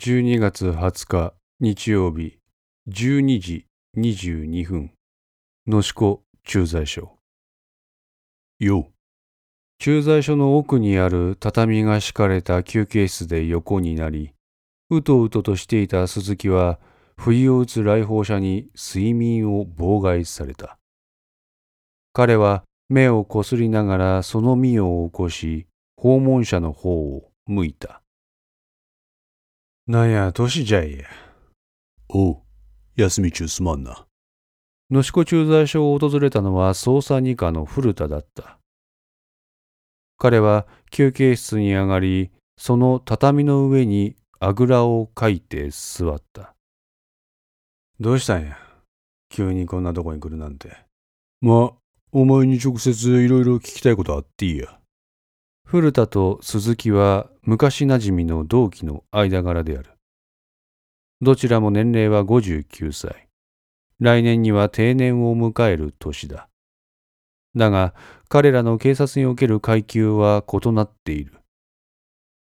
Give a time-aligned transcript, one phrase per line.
[0.00, 2.38] 12月20日日曜日
[2.88, 4.92] 12時22分。
[5.66, 7.16] 野志子駐在所。
[8.60, 8.92] よ
[9.80, 14.34] 駐在所の奥にある畳が敷かれた休憩室で横になり
[14.88, 16.78] うとうととしていた鈴木は
[17.16, 20.78] 不意を打つ来訪者に睡眠を妨害された。
[22.12, 27.97] 彼は目をこすりながらその身を起こし訪問者の方を向いた
[29.88, 31.06] なんや年じゃいや
[32.10, 32.36] おう
[32.96, 34.04] 休み中すまんな
[34.90, 38.58] 野志子駐在所を訪れたのは捜査二課の古田だった
[40.18, 46.54] 彼は休憩室に上がりその畳の上にあぐらをかいて座った
[47.98, 48.58] どうしたんや
[49.30, 50.76] 急にこんなとこに来るなんて
[51.40, 51.72] まあ
[52.12, 54.77] お前に直接いろいろ聞きたいことあっていいや
[55.70, 59.90] 古田と鈴木は昔なじみの同期の間柄である。
[61.20, 63.28] どちらも年齢は59歳。
[64.00, 66.48] 来年には定年を迎える年だ。
[67.54, 67.94] だが、
[68.30, 71.34] 彼らの警察における階級は異なっている。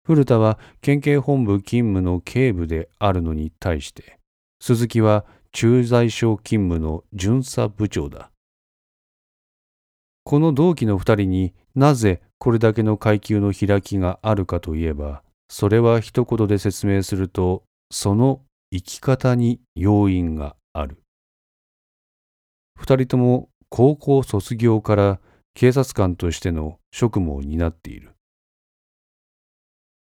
[0.05, 4.17] 古田は県警本部勤務の警部であるのに対して、
[4.59, 8.31] 鈴木は駐在所勤務の巡査部長だ。
[10.23, 21.03] この同期の二人になぜこれだけの階級の開きがあるかといえば、それは一言で説明すると、その生き方に要因がある。
[22.75, 25.19] 二人とも高校卒業から
[25.53, 28.11] 警察官としての職務を担っている。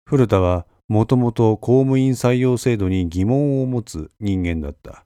[0.04, 5.04] 古田はもともと公務員採用制度に疑問を持つ人間だった。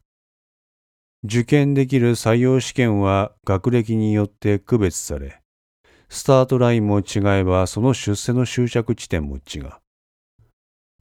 [1.24, 5.41] 受験できる採用試験は学歴によって区別され、
[6.14, 9.70] スタートラインも違えばその出世の終着地点も違う。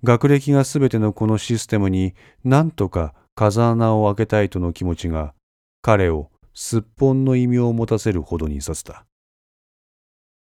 [0.05, 5.33] 学歴がすべてのこのシステムに何とか風穴を開けたいとの気持ちが
[5.81, 9.05] 彼をすっぽんの意味を持たせるほどにさせた。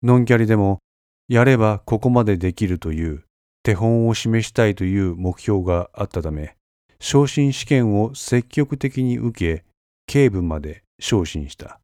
[0.02, 0.80] ノンキャリでも
[1.28, 3.24] やればここまでできるという
[3.62, 6.56] 手本を示したいという目標があったため、
[7.00, 9.64] 昇進試験を積極的に受け、
[10.06, 11.81] 警部まで昇進した。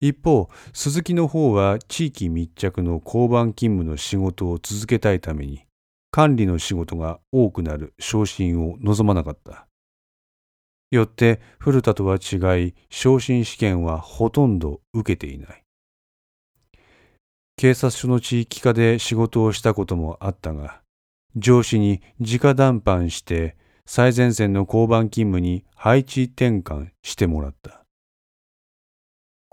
[0.00, 5.64] 一方、鈴木の方は地域密着の交番勤務の仕事を続けたいために、
[6.10, 9.66] 管理の仕事が多くなる昇進を望まなかった。
[10.90, 15.64] よって古田とは違い、昇進試験はほとんど受けていない。
[17.56, 20.82] 警察署の地域課で仕事をしたこともあったが、
[21.36, 23.56] 上司に直談判して
[23.86, 27.83] 最前線の交番勤務に配置転換してもらった。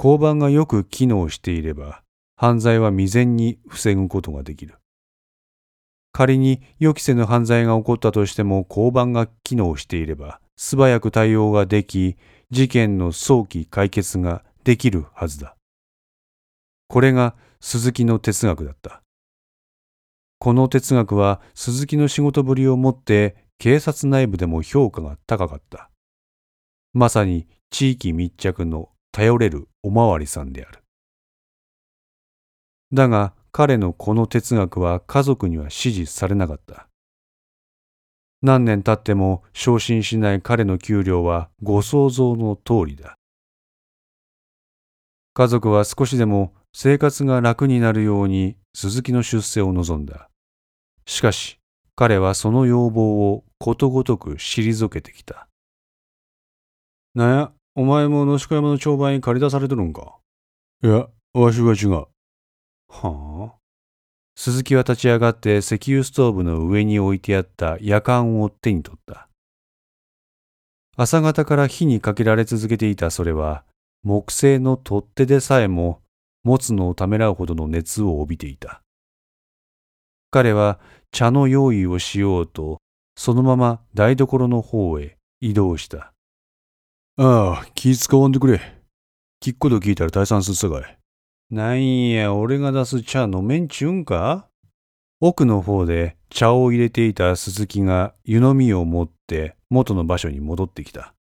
[0.03, 2.01] 交番がよく機能していれば、
[2.35, 4.79] 犯罪は未然に防ぐことができる。
[6.11, 12.17] 仮に予期せぬ犯罪が起こったとしても交番が機能していれば、素早く対応ができ、
[12.49, 15.55] 事件の早期解決ができるはずだ。
[16.87, 19.03] これが鈴木の哲学だった。
[20.39, 25.91] この哲学は鈴木の仕事ぶりをもって警察内部でも評価が高かった。
[26.91, 30.79] まさに地域密着の頼れるおまわりさんである。
[32.93, 36.87] だが彼のこの哲学は家族には支持されなかった。
[38.41, 43.15] 何年経っても昇進しない彼の給料はご想像の通りだ。
[45.33, 50.29] 家族は少しでも生活が楽になるように鈴木の出世を望んだ。
[51.05, 51.59] しかし
[51.95, 55.47] 彼はその要望をことごとく退けてきた。
[57.13, 60.17] なや、お前も野宿山の帳場に借り出されてるんか？
[60.83, 61.91] いや、わしは違う。
[61.91, 62.07] は
[62.89, 63.53] あ？
[64.35, 69.29] 鈴木は立ち上がって石油ストーブの上に置いてあった夜間を手に取った。
[70.97, 73.63] 朝方から火にかけられ続けていたそれは、
[74.03, 76.01] 木製の取っ手でさえも
[76.43, 78.81] 持つのをためらうほどの熱を帯びていた。
[80.29, 80.79] 彼は
[81.11, 82.79] 茶の用意をしようと、
[83.15, 86.11] そのまま台所の方へ移動した。
[87.23, 88.59] ああ、気使わんでくれ。
[89.43, 90.97] 聞くこと聞いたら退散すっさかい。
[91.51, 94.47] なんや、俺が出す茶飲めんちゅうんか？
[95.19, 101.13] 奥の方で茶を入れていた鈴木が湯飲みを持って元の場所に戻ってきた。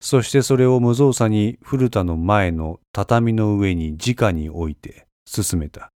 [0.00, 5.90] そしてそれを無造作に古田の前の畳の上に直に置いて進めた。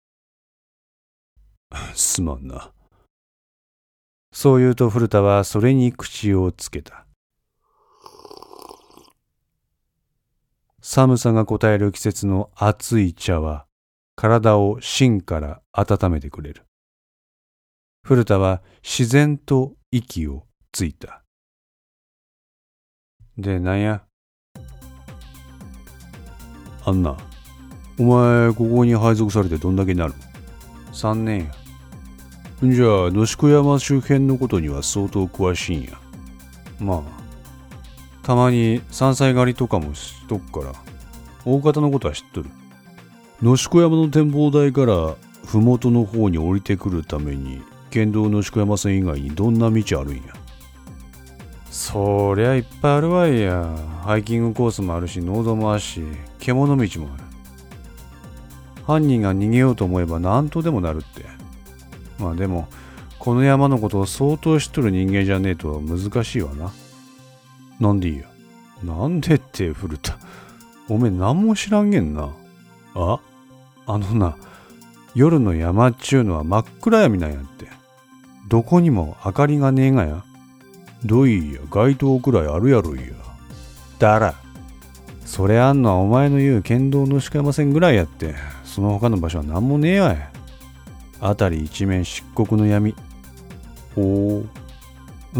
[1.94, 2.72] すまんな。
[4.32, 7.03] そう言うと古田はそれに口をつけた。
[10.86, 13.64] 寒さが答える季節の熱い茶は
[14.16, 16.64] 体を芯から温めてくれる。
[18.04, 21.22] 古田は自然と息をついた。
[23.38, 24.02] で、なんや？
[26.84, 27.16] あんな、
[27.98, 30.12] お前、ここに配属されてどんだけになる？
[30.12, 30.18] の
[30.92, 31.50] ?3 年
[32.62, 32.66] や。
[32.68, 35.98] んじゃあ、野宿山周辺のことには相当詳しいんや。
[36.78, 37.13] まあ、
[38.24, 40.72] たまに山菜狩りとかもしとくから、
[41.44, 42.50] 大方のことは知っとる。
[43.42, 45.14] 野宿山の展望台から
[45.46, 47.60] 麓の方に降りてくるために
[47.90, 50.22] 県道野宿山線以外にどんな道あるんや？
[51.70, 53.68] そりゃいっぱいあるわいや。
[54.04, 56.02] ハイキングコースもあるし農道もあるし
[56.38, 57.24] 獣道もある。
[58.86, 61.26] 犯人が逃げようと思えば何とでもなるって。
[62.18, 62.68] まあでも
[63.18, 66.72] この山のことを相当知っとる人間じゃねえと難しいわな。
[67.80, 68.24] なんでいいや？
[68.82, 70.16] なんでって古田。
[70.88, 72.30] おめえ何も知らんげんな。
[72.94, 73.18] あ？
[73.86, 74.36] あのな
[75.14, 77.68] 夜の山っちゅうのは真っ暗闇なんやって。
[78.48, 80.24] どこにも明かりがねえがや。
[81.04, 81.60] どいや？
[81.70, 83.14] 街灯くらいあるやろいや。
[83.98, 84.34] だら。
[85.24, 88.34] それあんのはお前の言う県道の鹿山線ぐらいやって。
[88.64, 90.28] その他の場所は何もねえわい。
[91.20, 92.94] 辺り一面漆黒の闇。
[93.94, 94.50] ほうん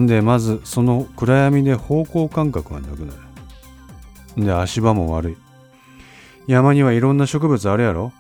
[0.01, 3.13] んでまずその暗闇で方向感覚がなくな
[4.37, 4.45] る。
[4.45, 5.37] で足場も悪い。
[6.47, 8.13] 山にはいろんな植物あるやろ。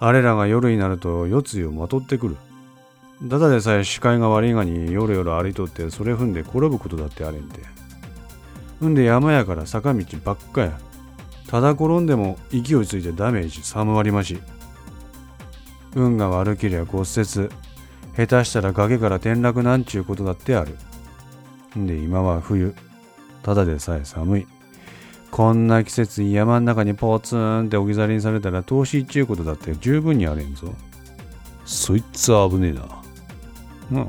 [0.00, 2.36] あれらが夜になると夜露をまとってくる。
[3.28, 7.60] ただでさえ視界が悪いがに夜夜歩いとってそれ踏んで転ぶことだってあれんて
[8.84, 10.78] んで山やから坂道ばっかや。
[11.46, 14.38] ただ転んでも勢いついてダメージ3割増し。
[15.94, 17.48] 運が悪けりゃ骨折。
[18.16, 20.76] 下手したら崖から転落なんちゅうことだってある。
[21.78, 22.74] んで今は冬。
[23.42, 24.46] ただでさえ寒い。
[25.30, 30.74] こんな季節山ん中にポツンって置き去りにされたら投資っちゅうことだって十分にあれんぞ。
[31.64, 32.82] そいつは危ねえな。
[33.92, 34.08] うん。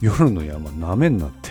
[0.00, 1.50] 夜の山なめんなって。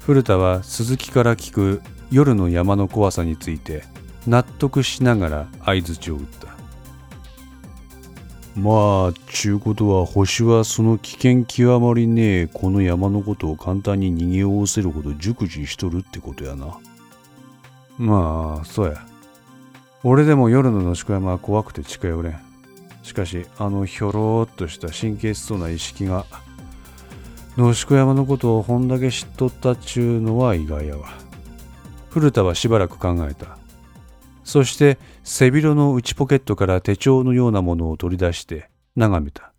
[0.00, 3.82] 古田は鈴木から聞く夜の山の怖さについて
[4.26, 6.55] 納得しながら相づちを打った
[8.56, 16.78] まあちゅうことは星はその危険極まりねえこの山のことを簡単に逃げおおせるほど熟知しとるってことやな。
[17.98, 19.06] まあそうや。
[20.02, 22.40] 俺でも夜の野宿山は怖くて近寄れん。
[23.02, 26.24] しかしあのひょろーっとした神経質そうな意識が
[27.58, 31.08] 野宿山のことをほんだけ知っとったっちゅうのは意外やわ。
[32.08, 33.58] 古田はしばらく考えた。
[34.46, 39.52] そして背広の内ポケットから手帳のようなものを取り出して眺めた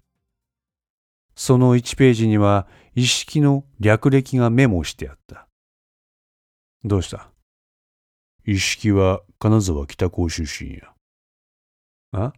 [1.35, 5.47] その1ページには意識の略歴がメモしてあった
[6.85, 7.29] どうした？
[8.45, 10.93] 意識は金沢北高出身や。
[12.13, 12.31] あ？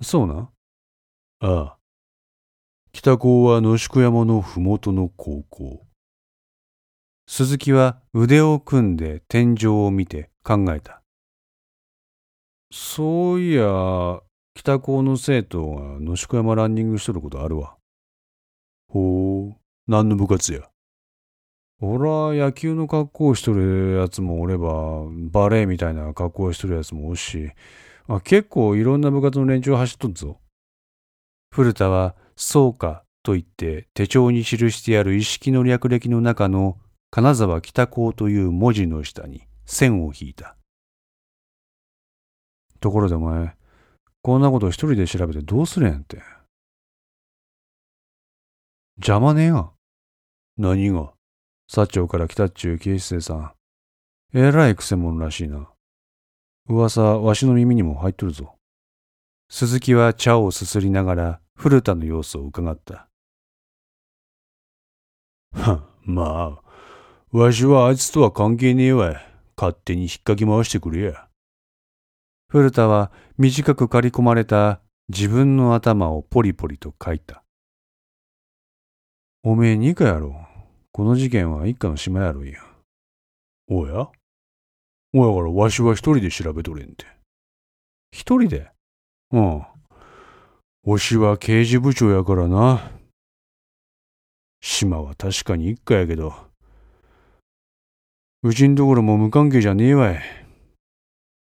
[0.00, 0.50] そうな？
[1.40, 1.76] ああ。
[2.92, 5.86] 北高は野宿山のふもとの高校。
[7.28, 10.99] 鈴木は腕を組んで天井を見て考えた。
[12.72, 14.20] そういや、
[14.54, 17.76] 北高の生徒が野宿山ランニングしとることあるわ。
[18.88, 19.56] ほう、
[19.88, 20.68] 何の部活や？
[21.80, 27.50] 俺は野球の格好をしとるやつもおれば、バレエみたいな格好をしとるやつもおるし、
[28.06, 30.38] あ結構いろんな部活の連中走っとるぞ。
[31.52, 36.78] 古田は、そうかと言って手帳に記してある意識の略歴の中の
[37.10, 40.56] 金沢北高という文字の下に線を引いた。
[42.80, 43.54] ところでお前、
[44.22, 46.22] こんなこと一人で調べてどうするんやんて。
[48.96, 49.70] 邪魔ねえが。
[50.58, 51.12] 何が？
[51.70, 53.52] 薩長から来たっちゅう警視正さん。
[54.34, 55.68] えらいくせ者らしいな。
[56.68, 58.56] 噂、わしの耳にも入っとるぞ。
[59.48, 63.08] 鈴木は茶をすすりながら古田の様子を伺った。
[65.52, 66.60] は、ま
[67.32, 69.16] あ、わしはあいつとは関係ねえわい。
[69.56, 71.29] 勝手に引っかき回してくれや。
[72.50, 77.44] 古田は短く刈り込まれた自分の頭をポリポリと書いた。
[79.44, 80.34] おめえ二課やろ。
[80.90, 82.58] この事件は一家の島やろいや。
[83.68, 84.08] おや？
[85.12, 87.06] おやからわしは一人で調べとれんて。
[88.10, 88.68] 一人で？
[89.30, 89.62] うん。
[90.82, 92.90] わしは刑事部長やからな。
[94.60, 96.34] 島は確かに一家やけど、
[98.42, 100.20] うちんところも無関係じゃねえわい。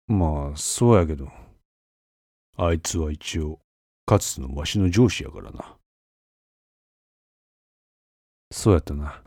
[0.09, 1.29] まあ、そうやけど。
[2.57, 3.59] あいつは一応、
[4.07, 5.77] かつてのわしの上司やからな。
[8.51, 9.21] そうやったな。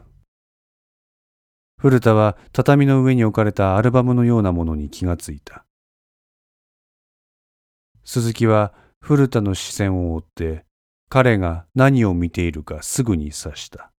[1.79, 5.65] 古田は畳の上に置かれたアルバムのようなものに気がついた。
[8.05, 10.65] 鈴木は古田の視線を追って
[11.09, 13.93] 彼が何を見ているかすぐに察した。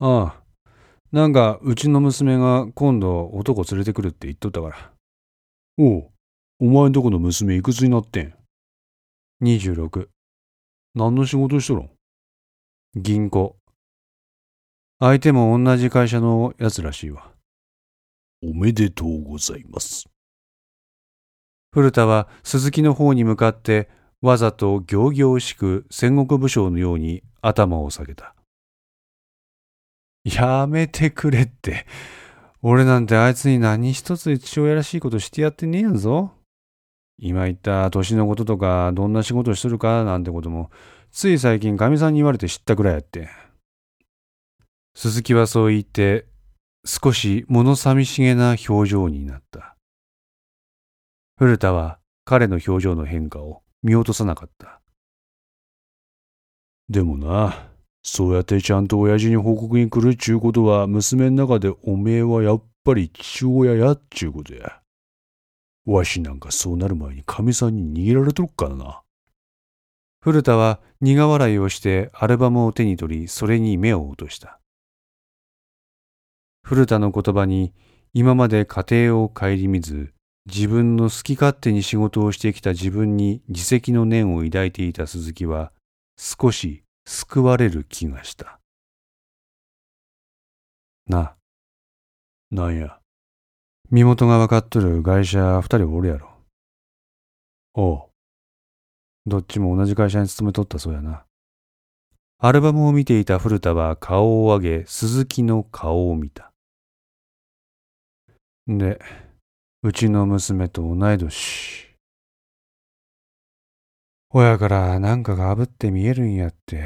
[0.00, 0.42] ああ、
[1.12, 4.93] なんかうちの娘が今度男連れてくるって言っとったから。
[5.76, 6.10] おう、
[6.60, 8.34] お前んとこの娘いくつになってん
[9.42, 10.06] ?26。
[10.94, 11.90] 何の仕事しとるん？
[12.94, 13.56] 銀行。
[15.00, 17.32] 相手も同じ会社のやつらしいわ。
[18.40, 20.08] おめでとうございます。
[21.72, 23.90] 古田は鈴木の方に向かって
[24.22, 28.36] わざと行々しく戦国武将のように頭を下げた。
[30.22, 31.84] やめてくれって。
[32.66, 36.32] 俺なんてあいつに何一つ父親らしいことしてやってねえやんぞ。
[37.18, 40.70] 今言った年のこととか、どんな仕事しとるかなんてことも、
[41.12, 43.28] つい最近かみさんに言われて知ったくらいやって。
[44.94, 46.26] 鈴木はそう言って、
[46.86, 49.76] 少し物寂しげな表情になった。
[51.36, 54.80] 古田は彼の表情の変化を見落とさなかった。
[56.88, 57.73] でもな、
[58.04, 64.80] そうやってちゃんと親父に報告に来るっちゅうことは、娘の中でおめえはやっぱり父親やっちゅうことや。
[65.86, 69.02] わしなんかそうなる前に神さんに逃げられとるからな。
[70.20, 74.60] 古田は苦笑いをしてアルバムを手に取り、それに目を落とした。
[76.62, 77.72] 古田の言葉に
[78.12, 80.12] 今まで家庭を顧みず、
[80.46, 85.72] 自分の好き勝手に仕事をしてきた自分に自責の念を抱いていた鈴木は、
[86.18, 88.58] 少し救われる気がした。
[91.06, 91.36] な、
[92.50, 92.98] なんや。
[93.90, 96.30] 身元が分かっとる会社二人おるやろ。
[97.74, 98.08] おう。
[99.26, 101.24] どっちも同じ会社に勤めとったそうやな。
[102.38, 106.52] アルバムを見ていた古田は顔を上げ、鈴木の顔を見た。
[108.66, 108.98] で、
[109.82, 111.93] うちの娘と同い年。
[114.36, 116.82] 親からなんかがあぶって見えるんやって。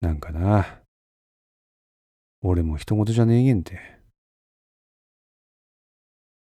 [0.00, 0.82] なんかな。
[2.42, 3.78] 俺も人事じゃねえげんて。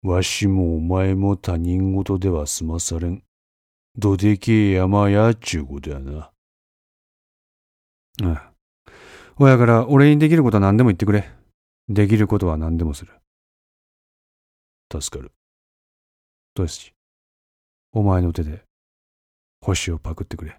[0.01, 3.22] わしもお前も他人事では済まされん。
[3.96, 6.32] どでけえ山やっちゅうことやな。
[8.24, 8.51] ああ。
[9.38, 11.30] 親から俺にできることは何でも言ってくれ。
[11.88, 13.13] できることは何でもする。
[14.92, 15.32] 助かる。
[16.56, 16.94] どうし、
[17.97, 18.61] お前の手で
[19.61, 20.57] 星をパクってくれ。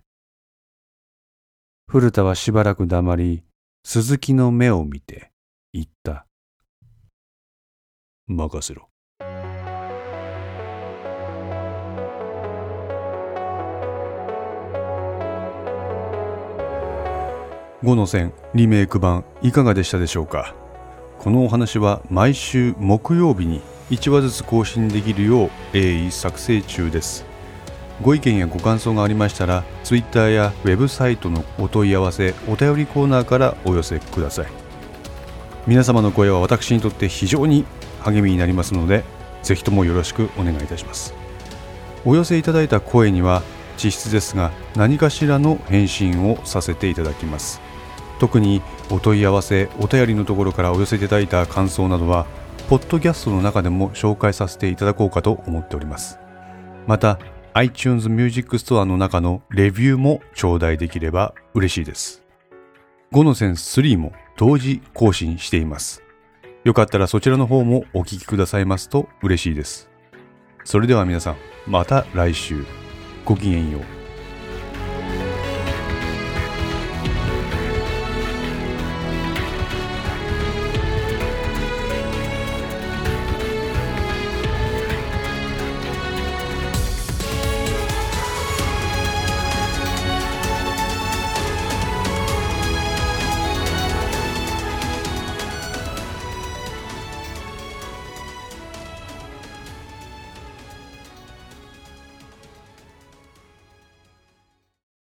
[1.87, 3.45] 古田はしばらく黙り、
[3.85, 5.31] 鈴木の目を見て
[5.75, 6.25] 言った。
[8.27, 8.89] 任せろ。
[17.83, 20.55] 5の線リメイク版いかがでしたでしょうか？
[21.19, 27.25] このお話は毎週木曜日に1話ずつ更新できるよう鋭意作成中です。
[28.03, 34.47] ご意見やご感想がありましたら Twitter やウェブサイトのお問い合わせお便りコーナーからお寄せください。
[35.67, 37.65] 皆様の声は私にとって非常に
[38.01, 39.05] 励みになりますので
[39.43, 41.15] ぜひともよろしくお願いいたします。
[42.05, 43.43] お寄せいただいた声には
[43.83, 47.61] 実質ですが何かしらの返信をさせていただきます。
[48.19, 52.27] 特にお問い合わせお便りのところからお寄せいただいた感想などは
[52.69, 56.19] ポッドキャストの中でも紹介させていただこうかと思っております。
[56.89, 57.21] また
[57.55, 62.25] iTunes Music Store の中のレビューも頂戴できれば嬉しいです。
[63.13, 66.03] 5のセンス3も同時更新しています。
[66.65, 69.89] よかったらそちらの方もお聴きくださいますと嬉しいです。
[70.65, 71.37] それでは皆さん
[71.69, 72.65] また来週。
[73.25, 73.96] ごきげんよう。